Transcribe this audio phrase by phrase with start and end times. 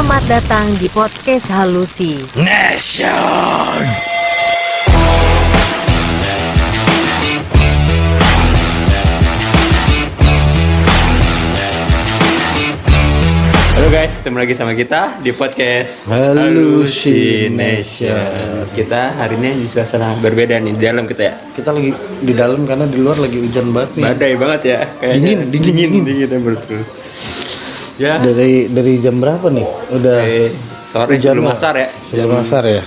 [0.00, 2.16] Selamat datang di podcast Halusi.
[2.40, 3.84] Nation.
[13.76, 18.72] Halo guys, ketemu lagi sama kita di podcast Hallucination.
[18.72, 21.36] Kita hari ini di suasana berbeda nih di dalam kita ya.
[21.52, 21.92] Kita lagi
[22.24, 24.04] di dalam karena di luar lagi hujan banget nih.
[24.08, 24.80] Badai banget ya.
[24.96, 26.28] Kayaknya Dingin, dingin, dingin, dingin.
[26.32, 26.88] dingin, betul.
[28.00, 29.66] Ya, Dari dari jam berapa nih?
[29.92, 30.48] Udah eh,
[30.88, 31.88] sore hujan sebelum asar ya.
[32.02, 32.82] Sebelum asar ya.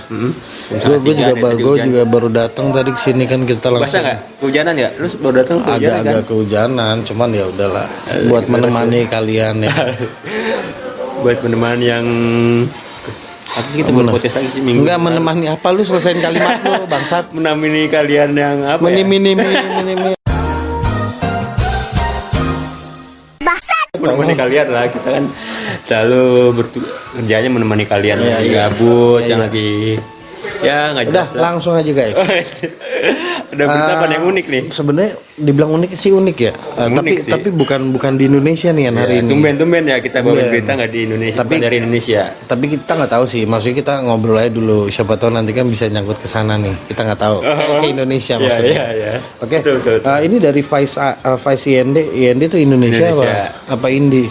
[0.74, 1.86] Jam Gue juga nih, ba- tadi gua hujan.
[1.86, 4.18] juga baru datang tadi ke sini kan kita Basah langsung nggak?
[4.40, 4.88] Kehujanan ya?
[4.92, 6.02] Lu baru datang kehujanan kan?
[6.02, 9.74] agak-agak kehujanan, cuman ya udahlah Eh, buat menemani kalian ya.
[11.22, 12.06] buat menemani yang
[13.46, 14.12] apa kita buat Mana?
[14.12, 17.30] podcast lagi sih minggu Enggak menemani apa lu selesain kalimat lu bangsat.
[17.36, 18.90] menemani kalian yang apa ya?
[18.90, 19.94] Mini mini mini
[24.04, 25.24] menemani kalian lah kita kan
[25.82, 28.56] selalu bertu- kerjanya menemani kalian Iya, lagi iya.
[28.62, 29.70] gabut Iya, yang lagi
[30.60, 32.16] ya nggak Udah langsung aja guys.
[33.54, 36.52] ada berita apa Ah, yang unik nih Sebenarnya dibilang unik sih unik ya.
[36.52, 37.30] Eh, Unik tapi sih.
[37.30, 39.30] tapi bukan bukan di Indonesia nih Yan, hari Ya, ini.
[39.30, 40.46] tumben-tumben ya kita bawa Tumben.
[40.48, 44.36] berita nggak di Indonesia Tapi- dari Indonesia tapi kita nggak tahu sih maksudnya kita ngobrol
[44.36, 47.76] aja dulu siapa tahu nanti kan bisa nyangkut ke sana nih kita nggak tahu kayak
[47.76, 49.10] ke Indonesia Iya, maksudnya iya, iya.
[49.36, 50.08] oke Betul, betul, betul.
[50.08, 53.54] Uh, ini dari Vice uh, Vice IND IND itu Indonesia, Indonesia.
[53.64, 54.24] apa apa Indi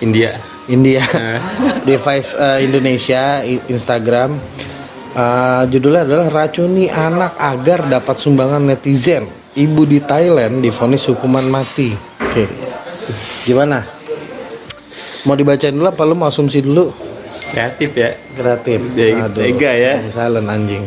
[0.00, 0.30] India
[0.64, 1.38] India Eh.
[1.86, 3.22] di Vice uh, Indonesia
[3.68, 4.30] Instagram
[5.14, 9.30] Uh, judulnya adalah racuni anak agar dapat sumbangan netizen.
[9.54, 11.94] Ibu di Thailand divonis hukuman mati.
[12.18, 12.50] Oke.
[13.46, 13.86] Gimana?
[15.30, 16.18] Mau dibacain dulu apa lu?
[16.18, 16.90] Mau asumsi dulu?
[17.54, 18.10] Kreatif ya.
[18.34, 18.82] Kreatif.
[19.38, 20.02] Tega ya.
[20.10, 20.82] silent anjing.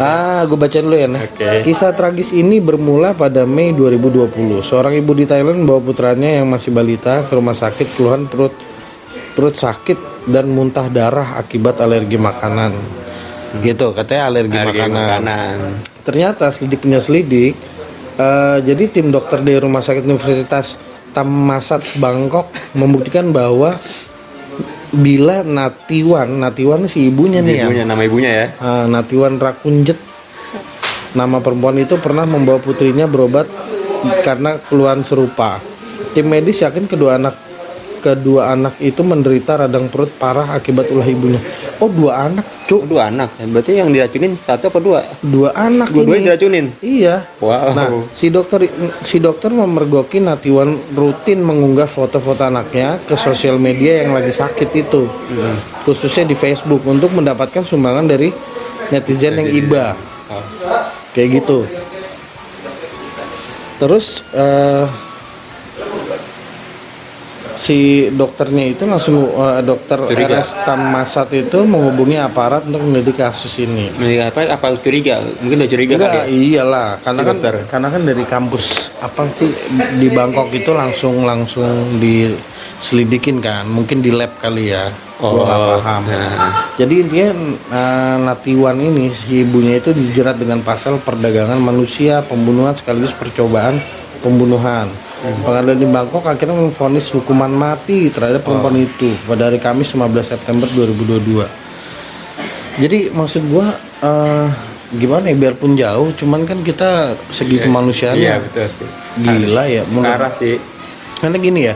[0.00, 1.68] Ah gue baca dulu ya nah Oke.
[1.68, 6.72] kisah tragis ini bermula pada Mei 2020 seorang ibu di Thailand membawa putranya yang masih
[6.72, 8.56] balita ke rumah sakit keluhan perut
[9.36, 12.72] perut sakit dan muntah darah akibat alergi makanan
[13.60, 14.96] gitu katanya alergi, Harga makanan.
[14.96, 15.56] makanan
[16.02, 17.54] Ternyata selidik punya selidik,
[18.16, 20.80] eh, jadi tim dokter dari Rumah Sakit Universitas
[21.12, 22.48] Tamasat Bangkok
[22.80, 23.76] membuktikan bahwa
[24.92, 30.00] bila Natiwan, Natiwan si ibunya nih ya, ibunya nama ibunya ya eh, Natiwan Rakunjet,
[31.12, 33.46] nama perempuan itu pernah membawa putrinya berobat
[34.26, 35.60] karena keluhan serupa.
[36.12, 37.52] Tim medis yakin kedua anak
[38.02, 41.38] kedua anak itu menderita radang perut parah akibat ulah ibunya.
[41.78, 43.36] Oh dua anak, cuk, dua anak.
[43.36, 45.04] Berarti yang diracunin satu apa dua?
[45.20, 46.26] Dua anak dua-duanya ini.
[46.32, 46.66] diracunin?
[46.80, 47.16] Iya.
[47.44, 47.76] wow.
[47.76, 48.64] Nah, si dokter
[49.04, 55.04] si dokter memergoki Natiwan rutin mengunggah foto-foto anaknya ke sosial media yang lagi sakit itu,
[55.84, 58.32] khususnya di Facebook untuk mendapatkan sumbangan dari
[58.88, 59.92] netizen yang iba,
[60.32, 60.40] Oh.
[61.12, 61.68] kayak gitu.
[63.76, 64.86] Terus eh,
[67.62, 67.78] si
[68.10, 70.42] dokternya itu langsung eh, dokter Curiga.
[70.42, 73.86] RS Tamasat itu menghubungi aparat untuk menyelidiki kasus ini.
[73.94, 77.54] Ini apa apa curiga mungkin udah curiga Enggak, kali ya iyalah, karena Si kan dokter.
[77.70, 78.64] karena kan dari kampus
[78.98, 79.50] apa sih
[79.96, 81.70] di Bangkok itu langsung langsung
[82.02, 84.90] diselidikin kan, mungkin di lab kali ya.
[85.16, 86.02] Gua nggak Oh, paham.
[86.10, 86.50] nah.
[86.74, 87.30] Jadi intinya
[87.70, 93.78] eh, Natiwan ini si ibunya itu dijerat dengan pasal perdagangan manusia, pembunuhan sekaligus percobaan
[94.18, 94.90] pembunuhan.
[95.22, 95.38] Hmm.
[95.46, 98.86] Pengadilan di Bangkok akhirnya memvonis hukuman mati terhadap perempuan Oh.
[98.90, 101.46] itu pada hari Kamis 15 September 2022.
[102.82, 103.70] Jadi maksud gua
[104.02, 104.46] eh,
[104.98, 108.88] gimana ya biarpun jauh, cuman kan kita segi kemanusiaan iya betul sih
[109.22, 109.82] gila ya.
[109.88, 110.58] parah sih
[111.16, 111.74] Karena gini ya,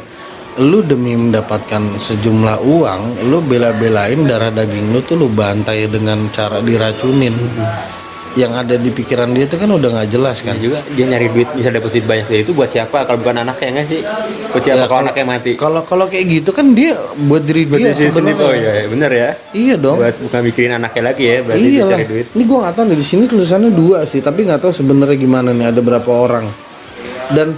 [0.58, 6.58] lu demi mendapatkan sejumlah uang, lu bela-belain darah daging lu tuh lu bantai dengan cara
[6.58, 7.30] diracunin.
[8.36, 10.54] Yang ada di pikiran dia itu kan udah nggak jelas kan.
[10.56, 13.02] juga dia nyari duit bisa dapat duit banyak dari itu buat siapa?
[13.02, 14.00] Kalau bukan anaknya nggak sih?
[14.52, 15.50] Buat siapa Ya, kalau kalau- anaknya mati?
[15.56, 18.36] Kalau kalau kayak gitu kan dia buat diri buat dia diri sendiri.
[18.36, 19.28] oh iya iya, bener ya.
[19.50, 19.96] Iya dong.
[19.96, 22.26] buat bukan mikirin anaknya lagi ya berarti Iya dia cari duit.
[22.30, 25.48] Ini gua nggak tahu nih di sini tulisannya dua sih, tapi nggak tahu sebenarnya gimana
[25.50, 26.44] nih ada berapa orang.
[27.32, 27.56] Dan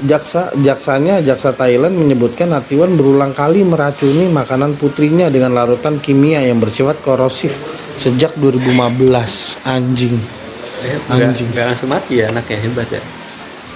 [0.00, 6.56] jaksa jaksanya jaksa Thailand menyebutkan Natiwan berulang kali meracuni makanan putrinya dengan larutan kimia yang
[6.56, 7.52] bersifat korosif
[8.00, 9.60] sejak 2015.
[9.62, 10.16] Anjing.
[10.16, 11.48] Nggak- Anjing.
[11.52, 13.02] nggak langsung mati ya anaknya hebat ya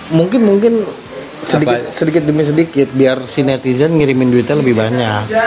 [0.06, 0.72] Mungkin mungkin
[1.44, 1.92] sedikit Apa?
[1.92, 5.28] sedikit demi sedikit biar si netizen ngirimin duitnya lebih banyak.
[5.28, 5.44] Ya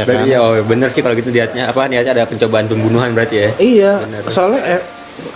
[0.00, 0.04] kan?
[0.08, 3.48] berarti ya oh bener sih kalau gitu niatnya apa niatnya ada pencobaan pembunuhan berarti ya
[3.54, 4.20] Iya, Benar.
[4.26, 4.82] soalnya eh,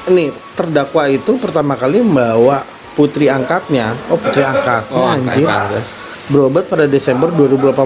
[0.08, 0.24] ini
[0.54, 2.64] terdakwa itu pertama kali membawa
[2.94, 5.80] putri angkatnya, oh putri angkatnya oh angka anjir, angka.
[6.26, 7.76] berobat pada Desember 2018.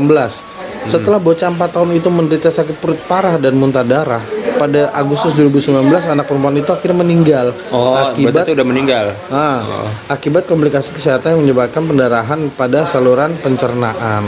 [0.87, 4.23] Setelah bocah 4 tahun itu menderita sakit perut parah dan muntah darah,
[4.55, 5.75] pada Agustus 2019
[6.05, 9.06] anak perempuan itu akhirnya meninggal Oh, akibat itu udah meninggal.
[9.26, 9.88] Ah, Oh.
[10.06, 14.23] akibat komplikasi kesehatan yang menyebabkan pendarahan pada saluran pencernaan.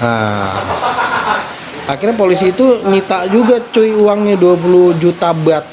[0.00, 0.50] Nah,
[1.86, 5.68] akhirnya polisi itu nyita juga cuy uangnya 20 juta bat?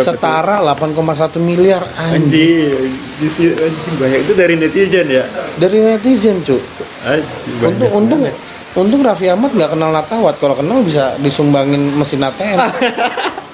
[0.00, 0.96] Setara 8,1
[1.38, 2.72] miliar anjing
[3.20, 5.24] Anjing, banyak itu dari netizen ya.
[5.56, 6.56] dari netizen cuy
[7.04, 8.34] Anjing, banyak untung untung banget.
[8.72, 12.58] untung Raffi Ahmad nggak kenal Natawat kalau kenal bisa disumbangin mesin ATM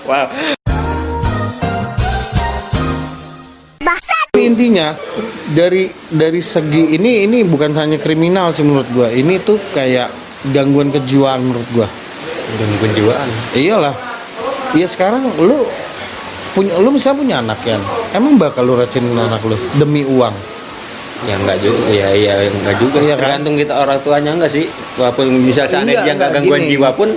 [0.07, 0.25] Wow.
[3.79, 4.97] Tapi intinya
[5.51, 9.09] dari dari segi ini ini bukan hanya kriminal sih menurut gua.
[9.11, 10.09] Ini tuh kayak
[10.49, 11.85] gangguan kejiwaan menurut gua.
[12.55, 13.29] Gangguan jiwaan.
[13.53, 13.95] Iyalah.
[14.73, 15.65] Iya sekarang lu
[16.59, 17.79] punya lu misalnya punya anak kan.
[18.11, 20.35] Emang bakal lu racunin anak lu demi uang.
[21.23, 22.99] Ya enggak juga, ya ya enggak juga.
[22.99, 23.11] Iya sih.
[23.15, 23.19] kan?
[23.23, 24.67] Tergantung kita orang tuanya enggak sih.
[24.99, 26.71] Walaupun misal seandainya dia enggak gangguan gini.
[26.75, 27.09] jiwa pun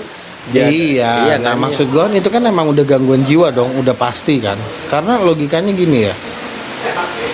[0.49, 3.93] dia- iya, nah kan, maksud gua kan itu kan emang udah gangguan jiwa dong, udah
[3.93, 4.57] pasti kan.
[4.85, 6.13] Karena logikanya gini ya.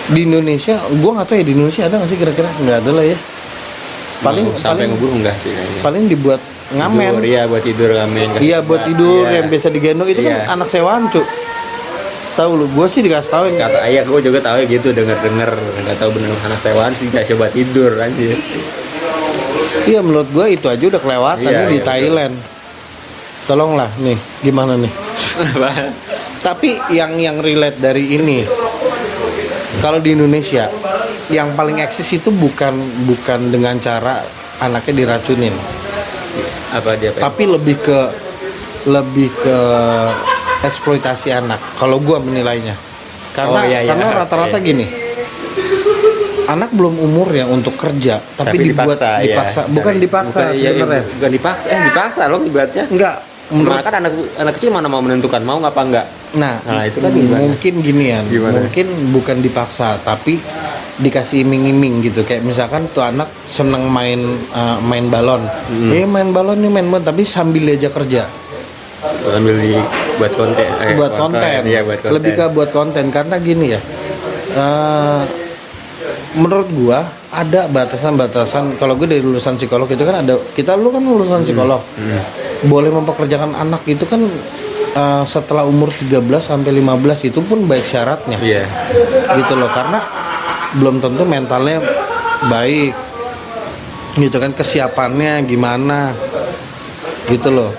[0.08, 3.04] Di Indonesia, gua nggak tahu ya di Indonesia ada nggak sih kira-kira nggak ada lah
[3.04, 3.18] ya.
[4.18, 5.80] Paling sampai paling ngeburu enggak sih kayaknya.
[5.80, 7.12] paling dibuat ngamen.
[7.16, 8.28] Tidur, iya buat tidur ngamen.
[8.44, 9.34] Iya buat tidur Iya.
[9.40, 10.28] yang biasa digendong itu Iya.
[10.44, 11.24] kan anak sewaan cuk.
[12.38, 13.44] Tahu lu, gue sih dikasih tahu.
[13.58, 17.34] Kata ayah gue juga tahu gitu denger denger nggak tahu bener anak sewaan sih dikasih
[17.34, 18.38] buat tidur anjir.
[19.90, 22.34] Iya menurut gue itu aja udah kelewatan Iya, nih di iya, Thailand.
[23.50, 24.92] Tolonglah nih, gimana nih?
[26.46, 28.46] Tapi yang yang relate dari ini,
[29.82, 30.70] kalau di Indonesia,
[31.34, 32.76] yang paling eksis itu bukan
[33.08, 34.22] bukan dengan cara
[34.62, 35.54] anaknya diracunin,
[36.70, 38.00] apa dia tapi lebih ke
[38.86, 39.58] lebih ke
[40.60, 41.60] eksploitasi anak.
[41.74, 42.74] Kalau gua menilainya,
[43.30, 43.88] karena Oh, iya, iya.
[43.88, 44.64] karena rata-rata Iya.
[44.64, 44.86] gini,
[46.46, 49.70] anak belum umurnya untuk kerja, tapi, dibuat dipaksa, dipaksa, ya.
[49.70, 51.02] bukan dipaksa bukan, iya, sebenarnya.
[51.12, 53.14] bukan dipaksa eh dipaksa loh ibaratnya Enggak,
[53.48, 57.00] menurut kan anak anak kecil mana mau menentukan mau nggak apa enggak Nah, Nah, itu
[57.00, 57.40] kan gimana?
[57.40, 60.36] mungkin gini ya, mungkin bukan dipaksa, tapi
[60.98, 62.20] dikasih iming-iming gitu.
[62.20, 64.20] Kayak misalkan tuh anak seneng main
[64.52, 65.88] uh, main balon, Hmm.
[65.88, 68.22] eh main balon nih main balon, tapi sambil dia aja kerja,
[69.06, 69.78] ambil di
[70.18, 71.60] buat konten eh, buat konten.
[71.62, 73.80] iya buat konten Lebih ke buat konten karena gini ya.
[74.58, 75.22] uh,
[76.34, 78.80] menurut gua ada batasan-batasan.
[78.80, 81.84] Kalau gue dari lulusan psikolog itu kan ada kita lu kan lulusan psikolog.
[81.94, 82.24] Hmm.
[82.66, 84.24] Boleh mempekerjakan anak itu kan
[84.96, 88.38] uh, setelah umur 13 sampai 15 itu pun baik syaratnya.
[88.40, 88.64] iya
[89.36, 90.00] gitu loh karena
[90.76, 91.80] belum tentu mentalnya
[92.48, 92.92] baik
[94.18, 96.12] gitu kan kesiapannya gimana
[97.28, 97.70] gitu loh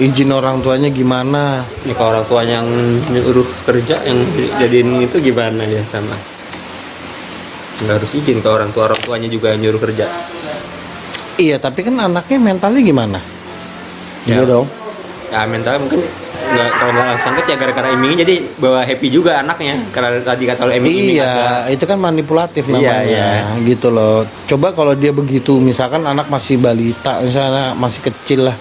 [0.00, 1.64] izin orang tuanya gimana?
[1.84, 2.66] Ini kalau orang tua yang
[3.12, 4.18] nyuruh kerja yang
[4.60, 6.16] jadiin itu gimana ya sama?
[7.84, 10.08] Nggak harus izin ke orang tua orang tuanya juga yang nyuruh kerja.
[11.36, 13.18] Iya tapi kan anaknya mentalnya gimana?
[14.24, 14.40] Ya.
[14.40, 14.66] iya dong.
[15.28, 16.00] Ya mentalnya mungkin
[16.46, 19.76] nggak kalau nggak langsung kerja gara-gara iming jadi bawa happy juga anaknya.
[19.92, 23.60] Karena tadi kata lo iming iya itu kan manipulatif Iya, namanya iya.
[23.68, 24.24] gitu loh.
[24.48, 28.56] Coba kalau dia begitu misalkan anak masih balita misalnya masih kecil lah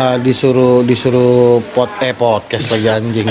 [0.00, 3.28] eh, disuruh disuruh pot eh podcast lagi anjing.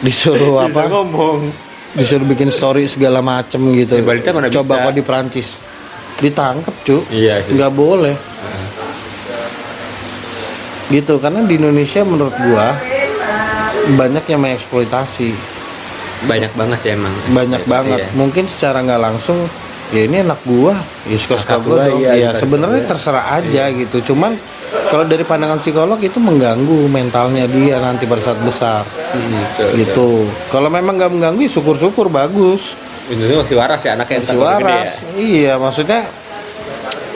[0.00, 0.88] Disuruh apa?
[0.88, 1.52] ngomong.
[1.92, 4.00] Disuruh bikin story segala macem gitu.
[4.00, 4.84] Mana coba bisa.
[4.88, 5.48] kok di Prancis
[6.24, 6.96] ditangkep cu.
[7.12, 7.52] Iya sih.
[7.56, 8.16] nggak boleh.
[10.88, 12.72] Gitu karena di Indonesia menurut gua
[14.00, 15.36] banyak yang mengeksploitasi.
[16.24, 17.12] Banyak banget sih emang.
[17.36, 18.00] Banyak banget.
[18.08, 18.16] Iya.
[18.16, 19.44] mungkin secara nggak langsung
[19.90, 20.74] ya ini anak gua
[21.06, 22.02] ya suka suka gua dong.
[22.02, 24.14] iya, ya sebenarnya terserah aja gitu.
[24.14, 24.38] Cuman
[24.86, 28.86] kalau dari pandangan psikolog itu mengganggu mentalnya dia nanti pada saat besar.
[28.86, 29.68] Betul.
[29.82, 30.10] gitu.
[30.54, 32.74] Kalau memang nggak mengganggu ya syukur-syukur bagus.
[33.10, 34.90] Itu masih waras ya anaknya masih gede waras.
[35.18, 36.00] Iya maksudnya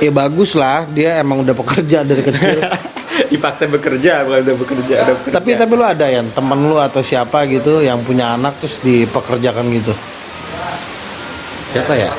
[0.03, 0.83] ya bagus lah.
[0.91, 2.59] Dia emang udah pekerja dari kecil.
[2.59, 2.71] Ya.
[3.31, 5.35] dipaksa bekerja bukan udah bekerja udah bekerja.
[5.39, 9.71] tapi tapi lu ada yang temen lu atau siapa gitu yang punya anak terus dipekerjakan
[9.71, 9.95] gitu?
[11.71, 12.11] Siapa ya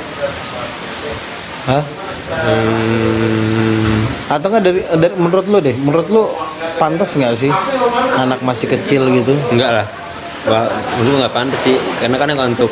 [1.65, 1.83] Hah?
[2.25, 3.97] hmm,
[4.33, 6.23] atau enggak dari, dari menurut lu deh menurut lu
[6.81, 7.51] pantas nggak sih
[8.17, 9.87] anak masih kecil gitu enggak lah
[10.45, 10.69] Wah,
[11.01, 12.69] menurut nggak pantas sih karena kan untuk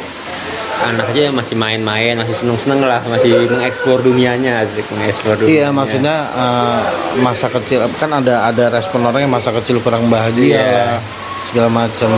[0.83, 5.67] anak aja yang masih main-main masih seneng-seneng lah masih mengeksplor dunianya asik mengeksplor dunia iya
[5.71, 6.79] maksudnya eh,
[7.23, 10.63] masa kecil kan ada ada respon orang yang masa kecil kurang bahagia Iya.
[10.67, 10.99] lah
[11.43, 12.09] segala macam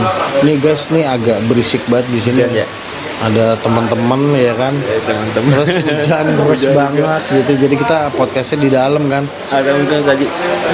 [0.42, 2.66] nih guys nih agak berisik banget di sini Hujan ya?
[3.16, 4.74] Ada teman-teman ya kan?
[4.76, 5.52] Ya, teman-teman.
[5.64, 6.80] Terus hujan terus Hujan juga.
[6.84, 7.52] banget gitu.
[7.64, 9.24] Jadi kita podcastnya di dalam kan?
[9.48, 10.26] Ada mungkin tadi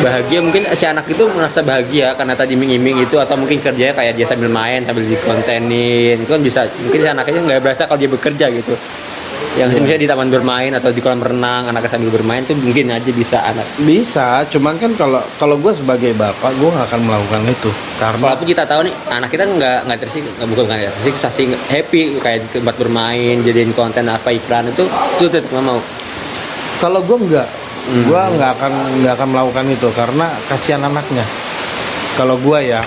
[0.02, 0.38] bahagia.
[0.42, 4.26] Mungkin si anak itu merasa bahagia karena tadi iming-iming itu atau mungkin kerjanya kayak dia
[4.26, 6.18] sambil main sambil dikontenin.
[6.18, 8.74] Itu kan bisa mungkin si anaknya nggak berasa kalau dia bekerja gitu
[9.52, 9.78] yang Iya.
[9.78, 13.36] misalnya di taman bermain atau di kolam renang anaknya sambil bermain tuh mungkin aja bisa
[13.44, 13.68] anak.
[13.76, 17.70] Bisa cuman kan kalau kalau gue sebagai bapak gue nggak akan melakukan itu.
[18.00, 21.44] Karena walaupun kita tahu nih anak kita nggak nggak tersik nggak bukan nggak tersiksa sih
[21.68, 24.88] happy kayak di tempat bermain jadiin konten apa iklan itu
[25.20, 25.76] itu tetap mau.
[26.78, 27.48] Kalau gue nggak
[27.82, 28.06] Hmm.
[28.06, 31.26] gue nggak akan nggak akan melakukan itu karena kasihan anaknya.
[32.12, 32.80] Kalau gue ya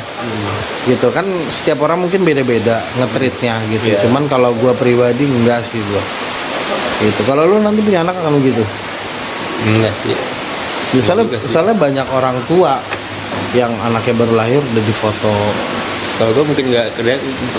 [0.86, 3.86] gitu kan setiap orang mungkin beda-beda ngetritnya gitu.
[3.92, 4.02] Iya.
[4.02, 6.04] cuman kalau gue pribadi enggak sih gue
[7.04, 7.22] gitu.
[7.28, 8.64] Kalau lu nanti punya anak akan begitu?
[9.66, 10.18] Enggak sih.
[10.96, 11.46] Misalnya juga sih.
[11.50, 12.80] misalnya banyak orang tua
[13.58, 15.36] yang anaknya baru lahir udah difoto.
[16.16, 16.96] Kalau gue mungkin nggak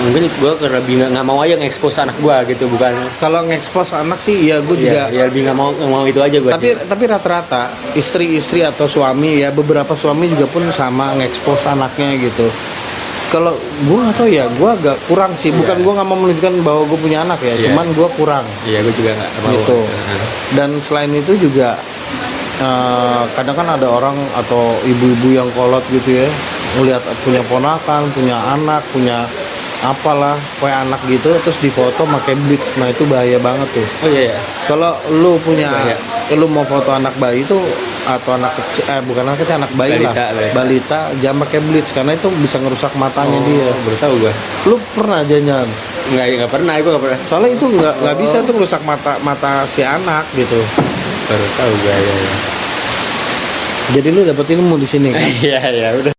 [0.01, 2.97] mungkin gue karena lebih nggak mau aja ngekspos anak gue gitu bukan?
[3.21, 6.25] Kalau ngekspos anak sih ya gue juga ya, ya lebih nggak mau nggak mau itu
[6.25, 11.69] aja gue tapi tapi rata-rata istri-istri atau suami ya beberapa suami juga pun sama ngekspos
[11.69, 12.49] anaknya gitu
[13.27, 15.51] kalau gue nggak tahu ya gue agak kurang sih.
[15.51, 15.83] Bukan Iya.
[15.83, 17.65] gue nggak mau menunjukkan bahwa gue punya anak ya Iya.
[17.67, 18.45] cuman gue kurang.
[18.63, 19.79] Iya gue juga nggak mau gitu.
[20.53, 21.75] dan selain itu juga
[22.57, 26.29] eh, kadang kan ada orang atau ibu-ibu yang kolot gitu ya
[26.75, 29.29] melihat punya ponakan punya anak punya
[29.83, 33.87] apalah kayak anak gitu terus difoto pakai blitz nah itu bahaya banget tuh.
[34.03, 34.39] Oh iya iya.
[34.65, 35.97] Kalau lu punya Bahaya.
[36.33, 37.55] lu mau foto anak bayi itu
[38.07, 40.31] atau anak kecil eh bukan anak kecil anak bayi Balita, lah.
[40.31, 40.55] Balita.
[40.55, 41.01] balita.
[41.19, 43.67] Jangan pakai blitz karena itu bisa ngerusak matanya dia.
[43.67, 44.33] Oh, baru tahu gue
[44.67, 45.67] lu pernah jangan
[46.07, 47.19] nggak nggak pernah gue nggak pernah.
[47.27, 48.45] Soalnya itu nggak nggak bisa Oh.
[48.47, 50.59] tuh ngerusak mata mata si anak gitu.
[51.27, 52.35] Baru tahu gue ya, ya.
[53.93, 55.27] jadi lu dapet ilmu di sini kan?
[55.43, 56.13] Iya iya udah.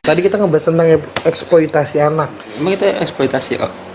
[0.00, 0.88] Tadi kita ngebahas tentang
[1.22, 2.32] eksploitasi anak.
[2.56, 3.87] Emang itu eksploitasi kok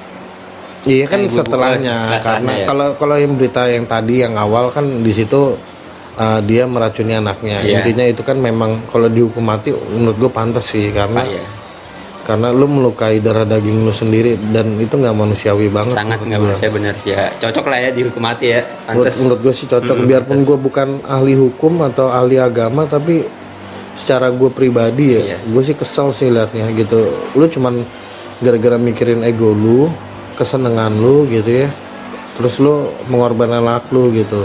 [0.85, 2.65] iya kan setelahnya setelahnya karena ya.
[2.67, 5.55] kalau kalau yang berita yang tadi yang awal kan di situ
[6.15, 7.79] uh, dia meracuni anaknya Iya.
[7.79, 11.45] intinya itu kan memang kalau dihukum mati menurut gue pantas sih karena Pak ya
[12.23, 16.39] karena lu melukai darah daging lu sendiri dan itu nggak manusiawi banget sangat menurut nggak
[16.39, 16.51] gua.
[16.55, 19.67] bisa benar sih ya cocok lah ya dihukum mati ya menurut, pantas menurut gue sih
[19.67, 20.47] cocok Mm, biarpun pantes.
[20.47, 23.27] gue bukan ahli hukum atau ahli agama tapi
[23.93, 25.37] secara gue pribadi ya Iya.
[25.43, 26.99] gue sih kesel sih liatnya gitu
[27.35, 27.83] lu cuman
[28.39, 29.91] gara-gara mikirin ego lu
[30.43, 31.69] kesenangan lu gitu ya.
[32.33, 32.75] Terus lu
[33.07, 34.43] mengorbankan anak lu gitu.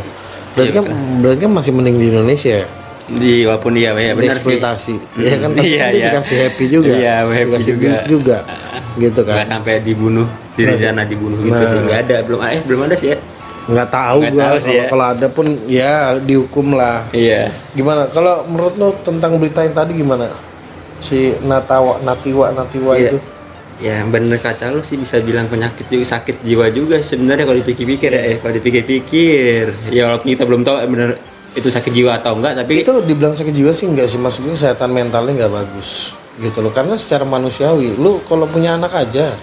[0.54, 0.84] Berarti Iya, kan
[1.18, 2.66] berarti kan masih mending di Indonesia ya?
[3.08, 4.52] Di walaupun dia ya benar sih.
[4.54, 5.50] Eksploitasi ya kan?
[5.56, 6.06] Tapi iya, kan dia iya.
[6.12, 6.92] dikasih happy juga.
[6.92, 7.98] Iya, happy dikasih juga.
[8.04, 8.38] juga.
[8.96, 9.34] Gitu kan?
[9.38, 11.66] Nggak sampai dibunuh di rencana dibunuh gitu Nah.
[11.66, 11.78] sih.
[11.80, 13.18] Nggak ada belum eh belum ada sih ya.
[13.68, 14.42] Nggak tahu Nggak gua.
[14.44, 14.86] tahu sih kalau ya.
[14.88, 16.96] kalau ada pun ya dihukum lah.
[17.10, 17.42] Iya.
[17.72, 18.02] Gimana?
[18.08, 20.28] Kalau menurut lo tentang berita yang tadi gimana?
[20.98, 23.12] Si Natawa Natiwa Natiwa Iya.
[23.12, 23.16] itu
[23.78, 28.10] ya bener kata lu sih bisa bilang penyakit juga sakit jiwa juga sebenarnya kalau dipikir-pikir
[28.10, 29.94] ya eh, kalau dipikir-pikir.
[29.94, 31.10] Ya walaupun kita belum tahu eh, bener
[31.54, 34.54] itu sakit jiwa atau enggak tapi itu dibilang sakit jiwa sih enggak sih maksud gue
[34.54, 36.74] kesehatan mentalnya nggak bagus gitu loh.
[36.74, 39.34] Karena secara manusiawi lu kalau punya anak aja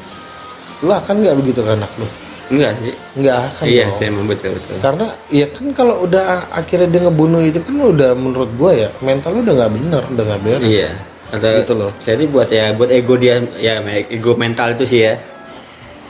[0.84, 2.08] lu akan nggak begitu ke anak lu?
[2.46, 2.94] Enggak sih.
[3.16, 3.98] Nggak akan iya dong.
[3.98, 4.76] sih emang betul betul.
[4.84, 9.32] Karena ya kan kalau udah akhirnya dia ngebunuh itu kan udah menurut gue ya mental
[9.32, 10.68] lu udah nggak bener udah nggak beres.
[10.68, 11.92] Iya atau Gitu loh.
[11.98, 15.14] jadi buat ya buat ego dia ya ego mental itu sih ya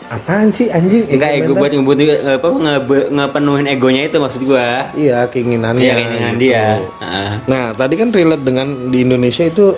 [0.06, 5.26] apaan sih anjing enggak ego buat ngebut apa ngebe- ngepenuhin egonya itu maksud gua iya
[5.26, 6.44] keinginannya Iya, keinginan gitu.
[6.44, 6.66] dia
[7.00, 7.32] Heeh.
[7.46, 9.74] nah tadi kan relate dengan di Indonesia itu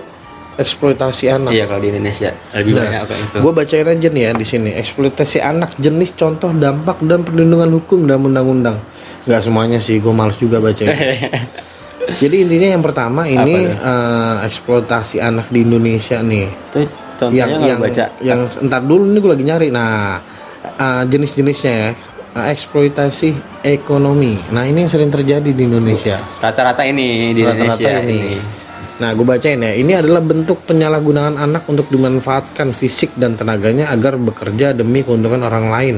[0.58, 4.24] eksploitasi anak iya kalau di Indonesia lebih Nah, banyak kayak itu gue bacain aja nih
[4.24, 8.78] ya di sini eksploitasi anak jenis contoh dampak dan perlindungan hukum dalam undang-undang.
[9.24, 10.90] Nggak semuanya sih, gue males juga bacain.
[12.08, 16.48] Jadi intinya yang pertama ini eh, eksploitasi anak di Indonesia nih.
[16.48, 16.82] itu
[17.18, 19.68] contohnya yang yang baca yang entar dulu nih gue lagi nyari.
[19.74, 20.22] Nah
[20.64, 21.90] eh, jenis-jenisnya ya
[22.38, 23.34] Eh, eksploitasi
[23.66, 24.38] ekonomi.
[24.54, 26.22] Nah ini yang sering terjadi di Indonesia.
[26.38, 28.14] rata-rata ini di Rata-rata Indonesia ini.
[28.14, 28.67] ini.
[28.98, 29.78] Nah, gue bacain ya.
[29.78, 35.70] Ini adalah bentuk penyalahgunaan anak untuk dimanfaatkan fisik dan tenaganya agar bekerja demi keuntungan orang
[35.70, 35.98] lain.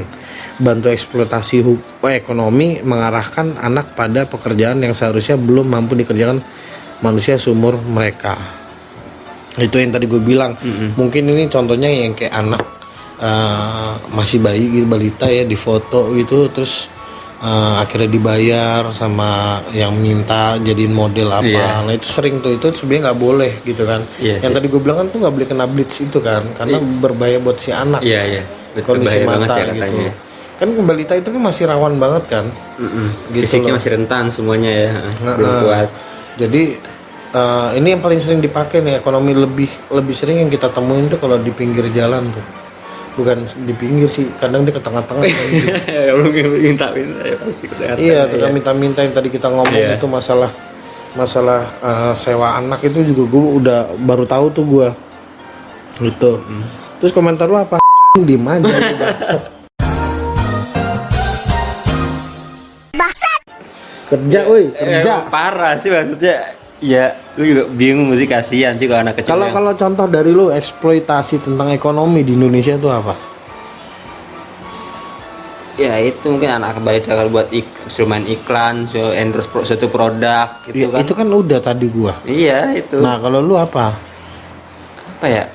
[0.60, 6.44] Bantu eksploitasi eh, ekonomi mengarahkan anak pada pekerjaan yang seharusnya belum mampu dikerjakan
[7.00, 8.36] manusia seumur mereka.
[9.56, 10.60] Itu yang tadi gue bilang.
[11.00, 12.64] Mungkin ini contohnya yang kayak anak
[13.24, 16.92] eh, masih bayi gitu, balita ya di foto gitu terus
[17.40, 21.48] eh, akhirnya dibayar sama yang minta jadiin model apa.
[21.48, 21.88] Iya.
[21.88, 24.04] Nah itu sering tuh itu sebenarnya nggak boleh gitu kan.
[24.20, 24.58] Iya yang sih.
[24.60, 27.72] tadi gue bilang kan tuh nggak boleh kena blitz itu kan karena berbahaya buat si
[27.72, 28.44] anak iya iya
[28.76, 30.12] betul kondisi mata ya gitu.
[30.60, 32.46] Kan balita itu kan masih rawan banget kan.
[32.76, 33.08] Mm-mm.
[33.32, 33.78] Gitu fisiknya loh.
[33.80, 34.92] masih rentan semuanya ya
[35.24, 35.90] Nah, belum kuat
[36.36, 36.64] Jadi
[37.32, 41.16] eh, ini yang paling sering dipakai nih ekonomi lebih lebih sering yang kita temuin tuh
[41.16, 42.59] kalau di pinggir jalan tuh.
[43.20, 45.28] Bukan di pinggir sih, kadang di ke tengah-tengah.
[45.28, 45.76] gitu.
[46.16, 46.32] belum
[46.64, 48.32] minta minta ya pasti kelihatan iya, ya.
[48.32, 50.00] tuh kan minta-minta yang tadi kita ngomong Iya.
[50.00, 50.48] itu masalah
[51.20, 54.88] masalah eh, sewa anak itu juga gue udah baru tahu tuh gue.
[56.00, 56.32] Gitu.
[56.40, 56.64] Hmm.
[57.04, 57.76] Terus komentar lu apa?
[58.20, 58.26] lu,
[62.96, 63.40] bangsat.
[64.10, 67.06] kerja woi kerja Eh, parah sih maksudnya ya
[67.36, 70.48] lu juga bingung sih kasihan sih kalau anak kecil kalau yang- kalau contoh dari lu
[70.50, 73.16] eksploitasi tentang ekonomi di Indonesia itu apa?
[75.76, 80.60] Ya itu mungkin anak balita kalau buat ik instrumen iklan so endorse pro, suatu produk
[80.68, 81.00] gitu Ya, kan.
[81.00, 82.20] itu kan udah tadi gua.
[82.24, 83.00] Iya itu.
[83.00, 83.96] Nah kalau lu apa?
[85.16, 85.48] Apa ya?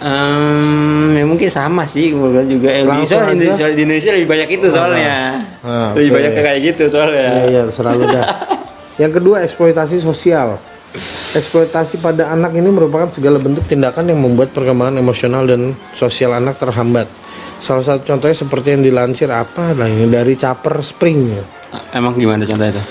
[0.00, 2.70] Ehm, ya mungkin sama sih kemudian juga.
[2.70, 5.42] Eh, soal- di, Indonesia lebih banyak itu soalnya.
[5.60, 6.16] Ah, lebih oke.
[6.16, 7.28] banyak kayak gitu soalnya.
[7.34, 8.24] Iya, iya, selalu dah.
[9.00, 10.60] Yang kedua, eksploitasi sosial.
[11.32, 16.60] Eksploitasi pada anak ini merupakan segala bentuk tindakan yang membuat perkembangan emosional dan sosial anak
[16.60, 17.08] terhambat.
[17.64, 21.28] Salah satu contohnya seperti yang dilansir apa lah ini dari Caper Spring
[21.94, 22.84] emang gimana contohnya itu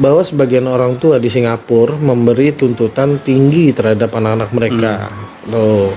[0.00, 5.12] bahwa sebagian orang tua di Singapura memberi tuntutan tinggi terhadap anak-anak mereka.
[5.46, 5.92] Tuh,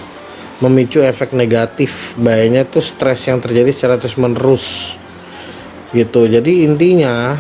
[0.62, 2.14] memicu efek negatif.
[2.20, 4.94] Bahayanya tuh stres yang terjadi secara terus menerus.
[5.96, 6.28] Gitu.
[6.28, 7.40] Jadi intinya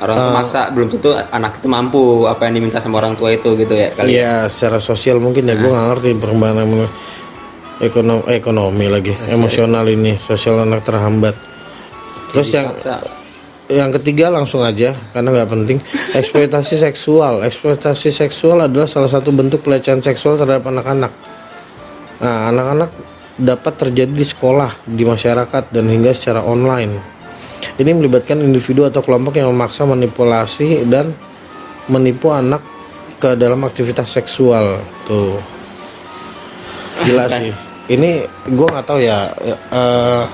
[0.00, 3.52] orang tua maksa belum tentu anak itu mampu apa yang diminta sama orang tua itu
[3.54, 6.66] gitu ya kali Iya, secara sosial mungkin ya gue nggak ngerti perkembangan
[7.80, 11.32] ekonomi, ekonomi lagi, emosional ini, sosial anak terhambat.
[12.30, 12.96] Terus yang Dipaksa.
[13.70, 15.78] yang ketiga langsung aja karena nggak penting,
[16.12, 17.40] eksploitasi seksual.
[17.44, 21.12] Eksploitasi seksual adalah salah satu bentuk pelecehan seksual terhadap anak-anak.
[22.20, 22.90] Nah, anak-anak
[23.40, 27.19] dapat terjadi di sekolah, di masyarakat dan hingga secara online.
[27.80, 31.16] Ini melibatkan individu atau kelompok yang memaksa manipulasi dan
[31.88, 32.60] menipu anak
[33.16, 34.84] ke dalam aktivitas seksual.
[35.08, 35.40] Tuh.
[37.08, 37.56] Gila sih.
[37.88, 39.32] Ini gua nggak tahu ya
[39.72, 40.24] eh,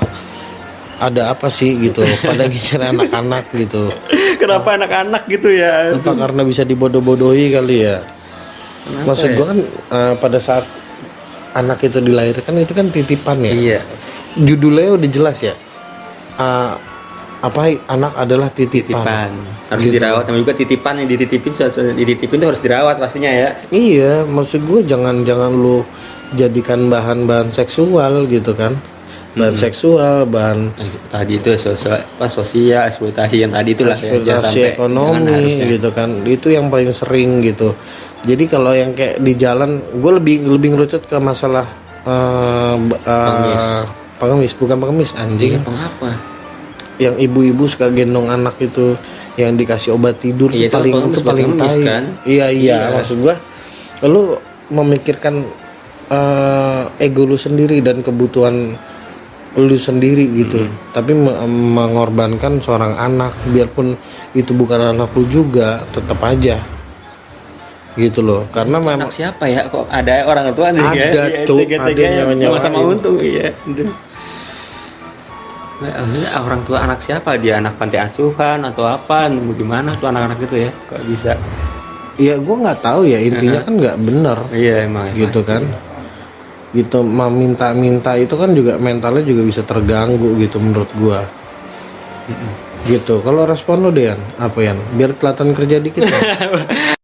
[0.98, 3.94] ada apa sih gitu pada ngincer anak-anak gitu.
[4.36, 8.02] kenapa anak-anak gitu ya Apa karena bisa dibodoh-bodohi kali ya?
[9.06, 10.66] Maksud gua kan eh, pada saat
[11.54, 13.52] anak itu dilahirkan itu kan titipan ya.
[13.54, 13.80] iya
[14.36, 15.54] Judulnya udah jelas ya.
[16.36, 16.72] Eh,
[17.46, 18.98] apa anak adalah titipan.
[18.98, 19.30] titipan
[19.66, 19.94] harus Gitu.
[19.94, 21.52] dirawat namanya juga titipan yang dititipin
[21.92, 25.82] dititipin itu harus dirawat pastinya ya Iya, maksud gue jangan jangan lu
[26.32, 28.74] jadikan bahan-bahan seksual gitu kan.
[29.32, 34.24] Bahan seksual, bahan Eh, tadi itu sosial apa sosial eksploitasi yang tadi itulah ya eksploitasi
[34.24, 36.08] jangan ekonomi gitu kan.
[36.24, 37.76] Itu yang paling sering gitu.
[38.22, 41.68] Jadi kalau yang kayak di jalan, gue lebih lebih ngerucut ke masalah
[42.02, 43.64] eh, b- eh, Pengemis.
[44.16, 45.60] pengemis, bukan pengemis anjing.
[45.60, 46.10] Pengapa?
[46.96, 48.96] Yang ibu-ibu suka gendong anak itu
[49.36, 51.76] yang dikasih obat tidur Iya, itu paling itu paling tai.
[51.82, 52.04] kan?
[52.24, 52.94] Iya, iya Iya.
[52.94, 53.36] maksud gua
[54.02, 54.36] lu
[54.68, 55.44] memikirkan
[56.06, 58.72] eh, ego lu sendiri dan kebutuhan
[59.56, 60.62] lu sendiri gitu.
[60.62, 60.72] Hmm.
[60.92, 63.96] Tapi me- mengorbankan seorang anak biarpun
[64.32, 66.60] itu bukan anak lu juga tetap aja.
[67.96, 68.44] Gitu loh.
[68.50, 69.64] Karena memang siapa ya?
[69.66, 70.84] Kok ada orang tua ya?
[70.84, 71.58] Ada, Iya, Cuk.
[71.64, 73.48] Ada yang sama-sama untung iya.
[75.76, 75.92] Nah,
[76.40, 77.36] orang tua anak siapa?
[77.36, 79.28] Dia anak panti asuhan atau apa?
[79.28, 80.70] Nemu di mana tuh anak-anak itu ya?
[80.88, 81.36] Kok bisa?
[82.16, 85.12] ya gua nggak tahu ya intinya kan nggak bener Iya emang.
[85.12, 85.62] gitu kan
[86.72, 91.24] gitu meminta-minta itu kan juga mentalnya juga bisa terganggu gitu menurut gua
[92.88, 96.20] gitu kalau respon lo Dean apa Yan biar kelihatan kerja dikit ya.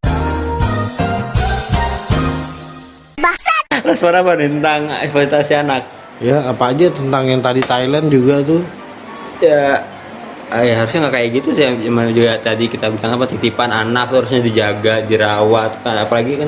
[3.83, 6.02] Respon apa nih tentang eksploitasi anak?
[6.23, 8.63] Ya apa aja tentang yang tadi Thailand juga tuh
[9.43, 9.83] Ya,
[10.47, 11.67] ah, ya harusnya nggak kayak gitu sih.
[11.83, 15.83] Cuma juga tadi kita bilang apa titipan anak tuh harusnya dijaga, dirawat.
[15.83, 16.47] Kan apalagi kan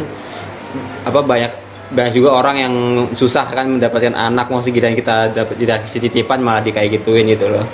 [1.03, 1.51] apa banyak
[1.91, 2.73] banyak juga orang yang
[3.19, 7.51] susah kan mendapatkan anak mau segini kita dapat dikasih titipan malah di kayak gituin gitu
[7.51, 7.67] loh.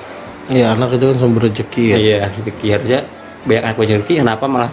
[0.52, 3.00] ya anak itu kan sumber rezeki ya Iya, rezeki harusnya
[3.48, 4.72] banyak anak punya rezeki kenapa malah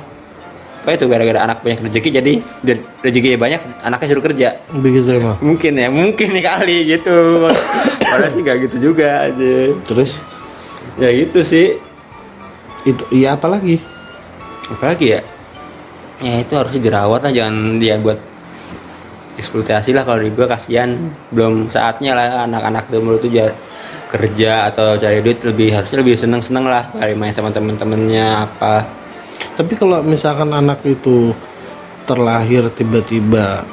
[0.88, 1.04] apa itu?
[1.04, 2.32] Gara-gara anak banyak rezeki jadi
[3.04, 4.48] rezekinya banyak anaknya suruh kerja.
[4.72, 5.36] Begitu emang?
[5.44, 7.44] Mungkin ya mungkin nih kali gitu.
[8.08, 9.76] Padahal sih gak gitu juga aja.
[9.84, 10.16] Terus?
[10.96, 11.76] Ya gitu sih.
[12.88, 13.84] Itu ya apalagi
[14.72, 15.20] apalagi ya?
[16.24, 18.16] Ya itu harusnya dirawat lah jangan dia buat
[19.36, 20.96] eksploitasi lah kalau di gua kasihan.
[21.28, 23.52] Belum saatnya lah anak-anak dulu tuh ya
[24.08, 26.88] kerja atau cari duit lebih harusnya lebih seneng seneng lah.
[26.96, 28.97] Kali main sama temen-temennya apa
[29.58, 31.34] tapi kalau misalkan anak itu
[32.06, 33.66] terlahir tiba-tiba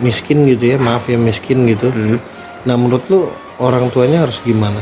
[0.00, 2.16] miskin gitu ya maaf ya miskin gitu Hmm.
[2.64, 3.28] nah menurut lu
[3.60, 4.80] orang tuanya harus gimana?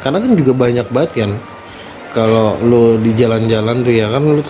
[0.00, 1.32] Karena kan juga banyak banget kan
[2.14, 4.42] kalau lu di jalan-jalan tuh ya kan lu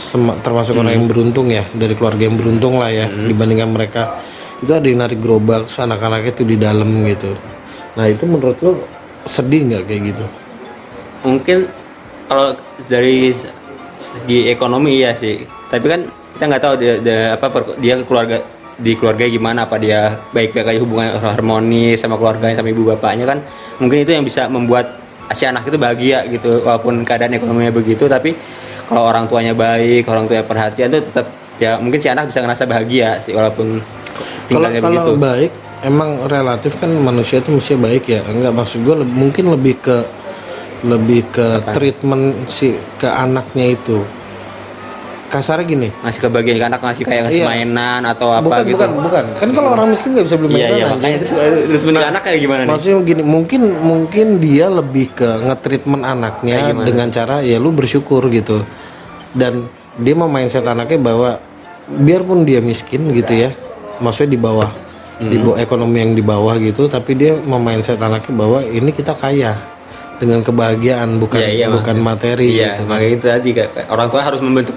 [0.45, 4.21] termasuk orang yang beruntung ya dari keluarga yang beruntung lah ya dibandingkan mereka.
[4.59, 7.31] Itu ada yang narik gerobak terus anak-anaknya tuh di dalam gitu.
[7.95, 8.79] Nah itu menurut lu
[9.27, 10.25] sedih nggak kayak gitu?
[11.27, 11.59] Mungkin
[12.31, 12.55] kalau
[12.87, 13.35] dari
[13.99, 15.43] segi ekonomi ya sih.
[15.69, 16.01] Tapi kan
[16.35, 17.47] kita nggak tahu dia, dia apa
[17.83, 18.39] dia keluarga
[18.79, 23.39] di keluarga gimana apa dia baik-baik aja hubungan harmonis sama keluarganya sama ibu bapaknya kan.
[23.83, 25.03] Mungkin itu yang bisa membuat
[25.35, 28.07] si anak itu bahagia gitu walaupun keadaan ekonominya begitu.
[28.07, 28.39] Tapi
[28.89, 31.27] kalau orang tuanya baik orang tuanya perhatian tuh tetap
[31.59, 35.13] ya mungkin si anak bisa ngerasa bahagia sih walaupun kalau tinggalnya kalau begitu.
[35.19, 35.51] baik
[35.83, 38.55] emang relatif kan manusia itu mesti baik ya enggak.
[38.55, 39.97] Maksud gue mungkin lebih ke
[40.81, 41.73] lebih ke Apa?
[41.73, 43.99] treatment si ke anaknya itu
[45.29, 47.49] kasarnya gini ngasih kebahagiaan ke anak ngasih kayak ngasih Iya.
[47.53, 50.57] mainan atau apa bukan gitu bukan bukan kan kalau orang miskin nggak bisa beli iya
[50.57, 50.97] mainan iya anjing.
[50.97, 51.25] makanya itu
[51.69, 56.57] treatment ke anak kayak gimana nih Maksudnya gini, mungkin mungkin dia lebih ke nge-treatment anaknya
[56.81, 58.65] dengan cara ya lu bersyukur gitu.
[59.31, 61.37] Dan dia mau mindset anaknya bahwa
[61.91, 63.53] biarpun dia miskin gitu ya,
[63.99, 64.71] maksudnya di bawah
[65.19, 65.45] di Hmm.
[65.45, 69.53] bawah ekonomi yang di bawah gitu, tapi dia mau mindset anaknya bahwa ini kita kaya
[70.19, 72.83] dengan kebahagiaan bukan Iya, iya, bukan materi iya gitu.
[72.91, 73.51] makanya itu tadi
[73.89, 74.75] orang tua harus membentuk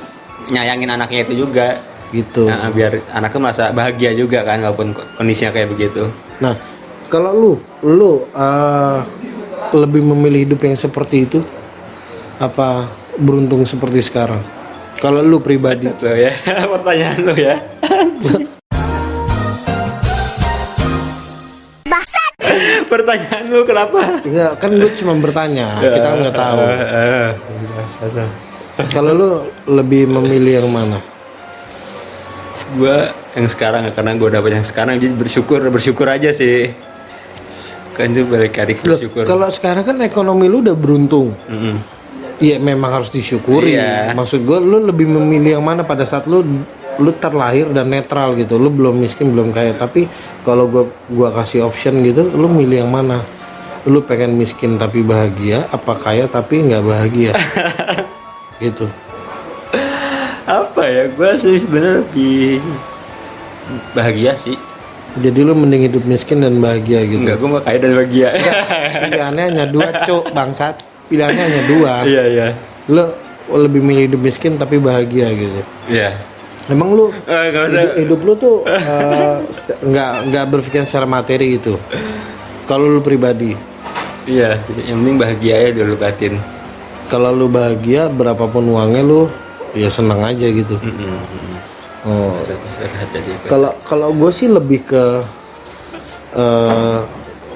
[0.49, 2.43] nyayangin anaknya itu juga Gitu.
[2.43, 6.11] Nah, biar anaknya merasa bahagia juga kan walaupun kondisinya kayak begitu
[6.43, 6.59] Nah,
[7.07, 7.53] kalau lu
[7.87, 8.99] lu eh,
[9.71, 11.39] lebih memilih hidup yang seperti itu
[12.35, 14.43] apa beruntung seperti sekarang?
[14.99, 16.35] Kalau lu pribadi, Tuh ya
[16.75, 17.55] pertanyaan lu ya
[22.91, 26.59] pertanyaan lu kenapa enggak kan gue cuma bertanya, kita kan nggak tahu.
[28.91, 29.29] Kalau lu
[29.71, 30.99] lebih memilih yang mana?
[32.71, 32.97] gue
[33.35, 36.71] yang sekarang karena gue dapet yang sekarang jadi bersyukur bersyukur aja sih
[37.91, 38.55] kan itu balik
[38.87, 41.35] Loh, bersyukur kalau sekarang kan ekonomi lu udah beruntung.
[41.51, 41.75] Mm-mm.
[42.41, 43.77] Iya memang harus disyukuri.
[43.77, 44.17] Iya.
[44.17, 46.41] Maksud gue lu lebih memilih yang mana pada saat lu
[47.01, 48.55] lu terlahir dan netral gitu.
[48.55, 49.73] Lu belum miskin belum kaya.
[49.73, 50.05] Tapi
[50.41, 53.25] kalau gua gua kasih option gitu, lu milih yang mana?
[53.83, 57.33] Lu pengen miskin tapi bahagia, apa kaya tapi nggak bahagia?
[58.61, 58.85] gitu.
[60.43, 62.59] apa ya gue sih sebenarnya lebih
[63.95, 64.57] bahagia sih
[65.17, 67.19] Jadi lu mending hidup miskin dan bahagia gitu.
[67.19, 68.29] enggak gue mau kaya dan bahagia
[69.01, 70.75] Pilihannya hanya dua, cuk, bangsat.
[71.07, 71.93] Pilihannya hanya dua.
[72.03, 72.47] iya iya
[72.87, 73.11] Lu
[73.51, 75.61] lebih milih hidup miskin tapi bahagia gitu.
[75.87, 76.15] iya
[76.69, 79.35] Emang lu Eh, hidup, hidup lu tuh eh,
[79.81, 81.79] nggak nggak berpikir secara materi gitu.
[82.69, 83.57] Kalau lu pribadi,
[84.29, 86.37] iya yang penting bahagia ya dulu batin
[87.09, 89.27] kalau lu bahagia berapapun uangnya lu
[89.75, 90.79] ya senang aja gitu.
[92.01, 92.33] Oh,
[93.45, 95.03] kalau kalau gue sih lebih ke
[96.33, 96.99] eh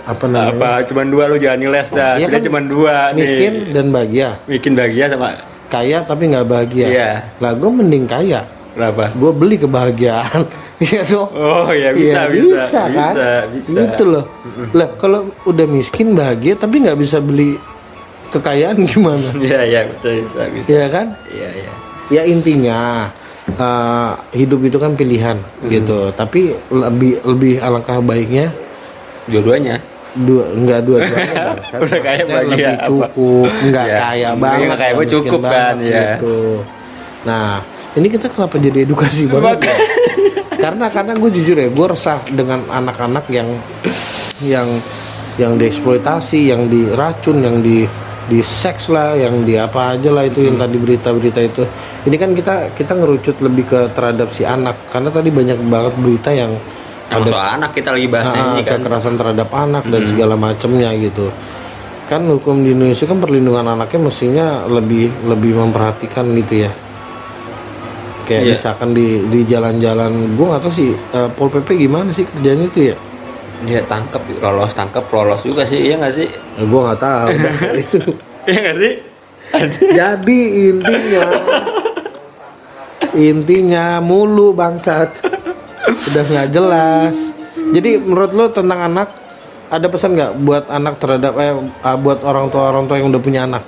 [0.05, 0.53] apa namanya?
[0.53, 3.85] apa cuman dua lu jangan ngeles dah Iya kita kan, cuman dua Miskin nih dan
[3.89, 4.29] bahagia.
[4.45, 5.33] bikin bahagia sama
[5.65, 6.87] Kaya tapi nggak bahagia.
[6.87, 7.09] Iya.
[7.41, 8.45] Lah gue mending kaya.
[8.75, 10.43] Berapa Gue beli kebahagiaan.
[10.75, 11.31] Iya dong.
[11.31, 13.15] oh ya bisa Iya, bisa kan?
[13.15, 14.27] bisa bisa Gitu loh.
[14.71, 17.55] Lah kalau udah miskin bahagia tapi nggak bisa beli
[18.27, 19.23] kekayaan gimana?
[19.39, 21.07] iya iya betul bisa bisa Iya kan?
[21.31, 21.71] iya iya
[22.05, 23.07] Ya intinya
[23.47, 26.11] eh, hidup itu kan pilihan gitu.
[26.11, 28.51] Tapi lebih lebih alangkah baiknya
[29.25, 29.79] dua-duanya
[30.13, 31.35] dua enggak dua duanya.
[31.87, 32.85] Udah kaya Maksudnya bahagia, lebih apa?
[32.85, 35.99] cukup, enggak Ya, kaya banget, nggak kaya cukup kan, banget, ya.
[36.19, 36.37] gitu.
[37.23, 37.49] Nah,
[37.95, 39.65] ini kita kenapa jadi edukasi banget?
[39.65, 39.75] ya?
[40.67, 43.47] karena karena gue jujur ya, gue resah dengan anak-anak yang
[44.43, 44.67] yang
[45.35, 47.87] yang dieksploitasi, yang diracun, yang di
[48.25, 51.63] di seks lah, yang di apa aja lah itu yang tadi berita-berita itu.
[52.09, 56.31] Ini kan kita kita ngerucut lebih ke terhadap si anak karena tadi banyak banget berita
[56.33, 56.53] yang
[57.05, 60.89] Emang soal anak kita lagi bahasnya Ah, ini kan kekerasan terhadap anak dan segala macamnya
[60.97, 61.29] gitu
[62.05, 66.71] kan hukum di Indonesia kan perlindungan anaknya mestinya lebih lebih memperhatikan gitu ya
[68.25, 68.53] kayak Iya.
[68.57, 72.95] misalkan di di jalan-jalan gue tahu sih eh, pol pp gimana sih kerjanya itu ya?
[73.63, 76.27] Dia tangkep lolos tangkep lolos juga sih iya nggak sih?
[76.27, 77.29] Eh, gue nggak tahu
[77.83, 77.99] itu.
[78.45, 78.93] Iya nggak sih?
[79.93, 81.25] Jadi intinya.
[83.15, 85.09] Intinya mulu bangsat.
[86.11, 87.15] Udah nggak jelas.
[87.71, 89.09] Jadi menurut lo tentang anak
[89.65, 91.55] ada pesan nggak buat anak terhadap eh
[91.97, 93.63] buat orang tua orang tua yang udah punya anak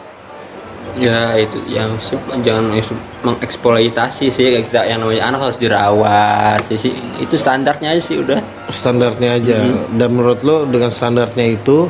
[0.97, 1.93] ya itu yang
[2.41, 6.61] jangan eks- mengeksploitasi sih kayak kita yang namanya anak harus dirawat.
[6.65, 8.41] Ya sih itu standarnya aja sih udah.
[8.67, 9.57] Standarnya aja.
[9.91, 11.87] Dan menurut lo dengan standarnya itu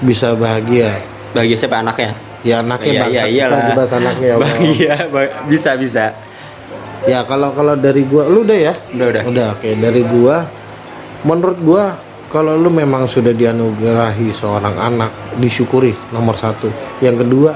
[0.00, 0.96] bisa bahagia?
[1.30, 1.78] Bagi siapa?
[1.78, 2.12] Anaknya?
[2.40, 3.58] Ya anaknya Iya, iya, kita iyalah.
[3.58, 6.04] lagi bahas anaknya ya bahagia ba- bisa bisa.
[7.04, 8.74] Ya kalau kalau dari gua lu udah ya?
[8.90, 9.22] Udah udah.
[9.28, 9.68] Udah oke.
[9.70, 10.36] Dari gua
[11.22, 11.84] menurut gua
[12.26, 16.68] kalau lu memang sudah dianugerahi seorang anak disyukuri nomor satu.
[16.98, 17.52] Yang kedua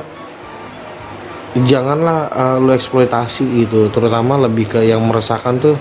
[1.63, 5.77] janganlah eh, lu eksploitasi itu terutama lebih ke yang meresahkan tuh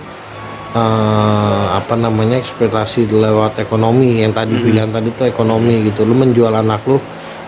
[0.78, 4.22] eh, apa namanya eksploitasi lewat ekonomi.
[4.22, 6.06] Yang tadi pilihan tadi tuh ekonomi gitu.
[6.06, 7.02] Lu menjual anak lu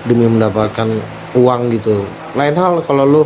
[0.09, 0.89] demi mendapatkan
[1.37, 2.01] uang gitu.
[2.33, 3.21] Lain hal kalau lu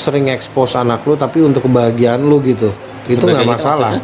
[0.00, 2.72] sering expose anak lu tapi untuk kebahagiaan lu gitu.
[3.04, 4.00] Itu nggak masalah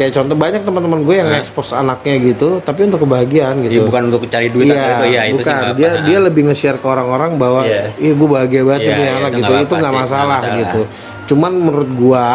[0.00, 1.36] kayak contoh banyak teman-teman gue yang Nah.
[1.36, 5.12] expose anaknya gitu tapi untuk kebahagiaan Ya, gitu bukan untuk cari duit Iya, atau itu
[5.12, 5.76] ya itu sih bukan.
[5.76, 7.92] dia dia lebih nge-share ke orang-orang bahwa Iya.
[7.94, 9.52] iya gue bahagia banget Iya, punya iya, anak itu gitu.
[9.60, 10.56] Itu nggak masalah, masalah.
[10.56, 10.80] gitu.
[11.28, 12.26] Cuman menurut gua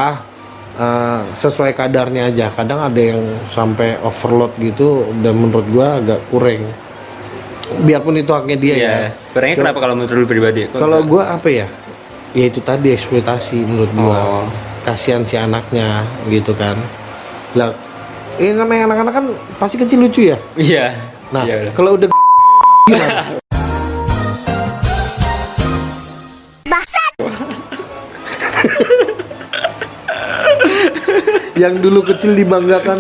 [0.76, 2.52] eh, sesuai kadarnya aja.
[2.52, 4.88] Kadang ada yang sampai overload gitu
[5.20, 6.68] dan menurut gua agak kurang.
[7.82, 8.86] Biarpun itu haknya dia Iya.
[8.86, 8.98] ya.
[9.32, 10.68] Kurangnya kenapa kalau menurut lu pribadi?
[10.70, 11.66] Kalau gua apa ya?
[12.32, 14.20] Ya itu tadi eksploitasi menurut gua.
[14.20, 14.46] Oh.
[14.84, 16.76] Kasihan si anaknya gitu kan.
[17.56, 17.72] Lah
[18.36, 19.26] ini namanya anak-anak kan
[19.58, 20.38] pasti kecil lucu ya.
[20.56, 20.92] Iya.
[21.32, 21.74] Nah, Iya, udah.
[21.74, 22.08] kalau udah
[22.86, 23.40] gimana?
[31.56, 33.00] yang dulu kecil dibanggakan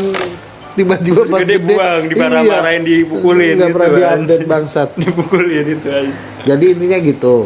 [0.76, 4.00] tiba-tiba pas Gede gede, buang, dimarah-marahin, dipukulin nggak gitu pernah kan.
[4.20, 6.12] diupdate bangsat dipukulin itu aja.
[6.46, 7.38] jadi intinya gitu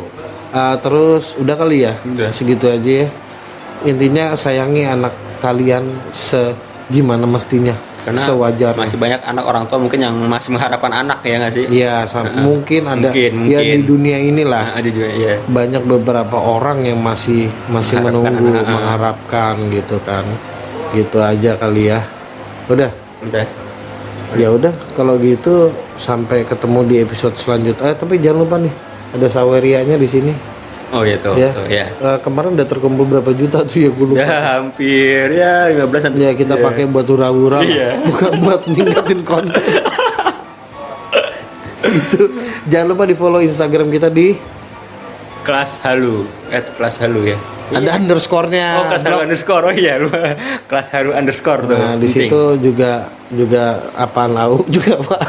[0.50, 2.34] Uh, terus udah kali ya Udah.
[2.34, 3.08] segitu aja ya
[3.86, 6.58] intinya sayangi anak kalian se
[6.90, 11.36] gimana mestinya Karena sewajarnya masih banyak anak orang tua mungkin yang masih mengharapkan anak ya
[11.38, 11.66] nggak sih?
[11.68, 13.76] Iya, sam- mungkin ada Mungkin, ya mungkin.
[13.76, 15.36] di dunia inilah Nah, ada juga ya.
[15.46, 18.72] banyak beberapa orang yang masih masih Mengharapkan, menunggu, ah, ah.
[18.72, 20.26] mengharapkan gitu kan.
[20.90, 22.00] Gitu aja kali ya.
[22.66, 22.90] Udah,
[23.22, 23.46] Udah.
[24.34, 27.84] ya udah kalau gitu sampai ketemu di episode selanjutnya.
[27.84, 28.74] Eh, tapi jangan lupa nih,
[29.12, 30.34] ada sawerianya di sini.
[30.90, 31.54] Oh iya tuh, ya.
[31.54, 31.86] tuh ya.
[31.86, 34.26] Eh, kemarin udah terkumpul berapa juta tuh ya gue lupa.
[34.26, 36.66] Ya hampir ya 15 sampai Ya kita Iya.
[36.66, 37.62] pakai buat hura-hura.
[37.62, 37.90] Iya.
[38.10, 39.54] bukan buat ningkatin konten.
[41.90, 42.22] itu
[42.70, 44.34] jangan lupa di follow Instagram kita di
[45.46, 47.38] kelas halu, at kelas halu ya.
[47.70, 48.68] ada underscore-nya.
[48.82, 50.02] Oh kelas halu underscore, oh iya
[50.70, 51.78] kelas halu underscore tuh.
[51.78, 55.22] Nah, di situ juga juga apaan lau juga Pak.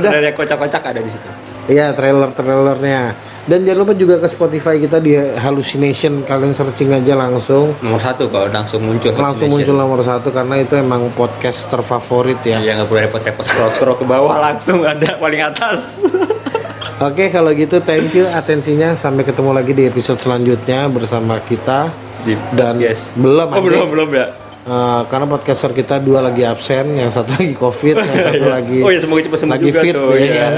[0.00, 0.10] Udah.
[0.32, 1.28] kocak-kocak ada di situ.
[1.70, 3.14] Iya, trailer-trailernya.
[3.46, 6.26] Dan jangan lupa juga ke Spotify kita di Hallucination.
[6.26, 7.78] Kalian searching aja langsung.
[7.78, 9.14] Nomor satu kalau langsung muncul.
[9.14, 12.58] Langsung muncul nomor satu karena itu emang podcast terfavorit ya.
[12.58, 16.02] Ya nggak perlu repot-repot scroll scroll ke bawah langsung ada paling atas.
[17.06, 18.98] Oke, kalau gitu thank you atensinya.
[18.98, 21.88] Sampai ketemu lagi di episode selanjutnya bersama kita.
[22.26, 23.16] Di Dan podcast.
[23.16, 24.49] belum Oh belum belum ya.
[24.60, 28.92] Eh, karena podcaster kita dua lagi absen, yang satu lagi covid, yang satu lagi oh
[28.92, 30.10] ya semoga cepat sembuh lagi juga fit, tuh.
[30.12, 30.36] ya ya.
[30.36, 30.52] kan?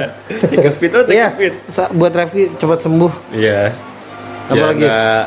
[0.44, 1.54] Tiga fit oh tiga Iya, fit.
[1.92, 3.12] buat Rafki cepat sembuh.
[3.30, 3.60] Iya.
[4.42, 4.82] Apa Biar lagi?
[4.82, 5.26] nggak-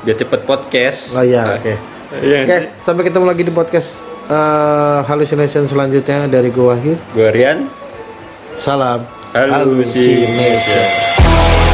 [0.00, 1.00] biar cepet podcast.
[1.12, 1.74] Oh iya, Nah, oke.
[2.18, 2.38] Iya.
[2.42, 3.88] Oke, sampai ketemu lagi di podcast
[4.26, 6.98] eh, hallucination selanjutnya dari gue Wahid.
[7.12, 7.68] Gue Rian.
[8.56, 10.32] Salam Hallucination.
[10.32, 11.65] hallucination.